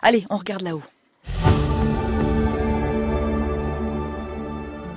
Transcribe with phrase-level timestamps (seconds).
[0.00, 0.82] Allez, on regarde là-haut.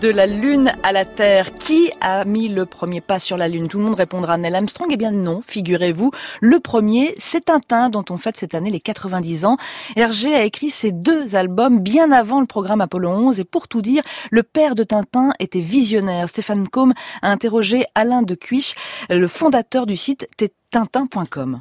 [0.00, 1.54] de la Lune à la Terre.
[1.54, 3.68] Qui a mis le premier pas sur la Lune?
[3.68, 4.88] Tout le monde répondra Neil Armstrong.
[4.92, 6.10] Eh bien non, figurez-vous.
[6.40, 9.56] Le premier, c'est Tintin, dont on fête cette année les 90 ans.
[9.96, 13.40] Hergé a écrit ces deux albums bien avant le programme Apollo 11.
[13.40, 16.28] Et pour tout dire, le père de Tintin était visionnaire.
[16.28, 16.92] Stéphane Combe
[17.22, 18.74] a interrogé Alain de Cuich,
[19.08, 20.28] le fondateur du site
[20.70, 21.60] tintin.com.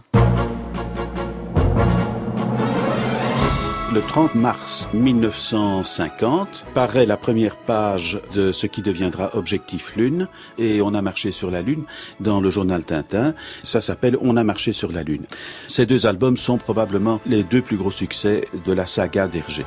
[3.96, 10.28] Le 30 mars 1950 paraît la première page de ce qui deviendra Objectif Lune
[10.58, 11.86] et On a marché sur la Lune
[12.20, 13.34] dans le journal Tintin.
[13.64, 15.24] Ça s'appelle On a marché sur la Lune.
[15.68, 19.64] Ces deux albums sont probablement les deux plus gros succès de la saga d'Hergé.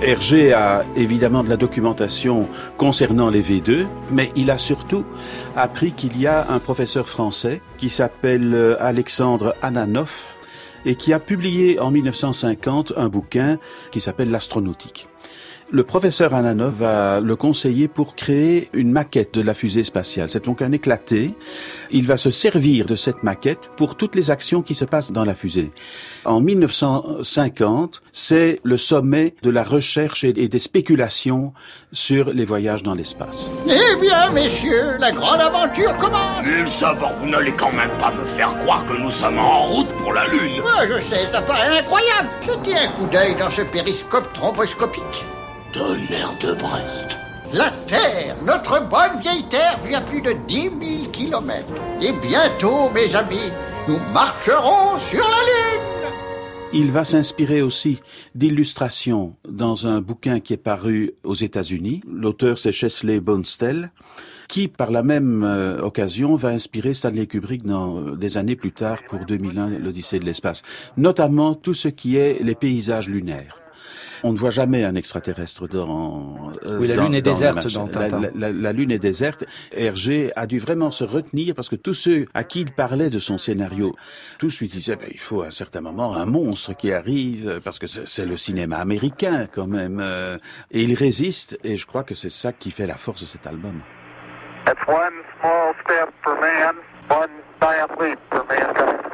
[0.00, 2.48] Hergé a évidemment de la documentation
[2.78, 5.04] concernant les V2, mais il a surtout
[5.54, 10.30] appris qu'il y a un professeur français qui s'appelle Alexandre Ananoff,
[10.84, 13.58] et qui a publié en 1950 un bouquin
[13.90, 15.06] qui s'appelle L'astronautique.
[15.70, 20.30] Le professeur Ananov va le conseiller pour créer une maquette de la fusée spatiale.
[20.30, 21.34] C'est donc un éclaté.
[21.90, 25.26] Il va se servir de cette maquette pour toutes les actions qui se passent dans
[25.26, 25.70] la fusée.
[26.24, 31.52] En 1950, c'est le sommet de la recherche et des spéculations
[31.92, 33.50] sur les voyages dans l'espace.
[33.66, 38.24] Eh bien, messieurs, la grande aventure commence Et ça, vous n'allez quand même pas me
[38.24, 41.78] faire croire que nous sommes en route pour la Lune Moi, je sais, ça paraît
[41.78, 45.26] incroyable Jetez un coup d'œil dans ce périscope thromboscopique.
[45.78, 47.18] Tonnerre de Brest.
[47.54, 50.72] La Terre, notre bonne vieille Terre, vit à plus de 10 000
[51.12, 51.72] kilomètres.
[52.02, 53.52] Et bientôt, mes amis,
[53.86, 56.12] nous marcherons sur la Lune.
[56.72, 58.00] Il va s'inspirer aussi
[58.34, 62.00] d'illustrations dans un bouquin qui est paru aux États-Unis.
[62.10, 63.92] L'auteur, c'est Chesley Bonestell
[64.48, 68.72] qui, par la même euh, occasion, va inspirer Stanley Kubrick dans, euh, des années plus
[68.72, 70.62] tard pour 2001, l'Odyssée de l'espace.
[70.96, 73.60] Notamment tout ce qui est les paysages lunaires.
[74.22, 76.52] On ne voit jamais un extraterrestre dans.
[76.66, 78.30] Euh, oui, la Lune est déserte dans Tintin.
[78.34, 79.44] La, la, Lune est déserte.
[79.72, 83.18] Hergé a dû vraiment se retenir parce que tous ceux à qui il parlait de
[83.18, 83.94] son scénario,
[84.38, 87.78] tous lui disaient ben, il faut à un certain moment un monstre qui arrive parce
[87.78, 90.00] que c'est le cinéma américain quand même.
[90.02, 90.38] Euh,
[90.70, 93.46] et il résiste et je crois que c'est ça qui fait la force de cet
[93.46, 93.80] album.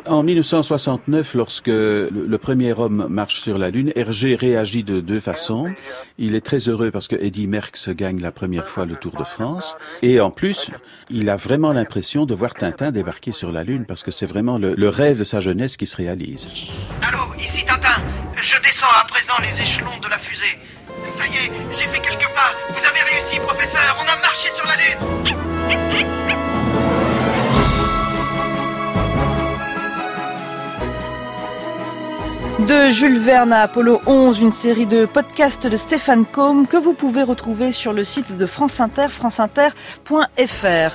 [0.07, 5.73] En 1969, lorsque le, premier homme marche sur la Lune, Hergé réagit de deux façons.
[6.19, 9.25] Il est très heureux parce que Eddie Merckx gagne la première fois le Tour de
[9.25, 9.77] France.
[10.03, 10.71] Et en plus,
[11.09, 14.59] il a vraiment l'impression de voir Tintin débarquer sur la Lune parce que c'est vraiment
[14.59, 16.49] le, le, rêve de sa jeunesse qui se réalise.
[17.01, 18.03] Allô, ici Tintin.
[18.43, 20.59] Je descends à présent les échelons de la fusée.
[21.03, 22.53] Ça y est, j'ai fait quelques pas.
[22.77, 23.84] Vous avez réussi, professeur.
[32.61, 36.93] De Jules Verne à Apollo 11, une série de podcasts de Stéphane Combe que vous
[36.93, 40.93] pouvez retrouver sur le site de France Inter, franceinter.fr.